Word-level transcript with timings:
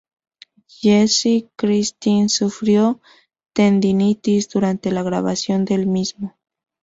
Jesse 0.65 1.51
Kristin 1.55 2.27
sufrió 2.29 2.99
tendinitis 3.53 4.49
durante 4.49 4.89
la 4.89 5.03
grabación 5.03 5.63
del 5.63 5.85
mismo. 5.85 6.35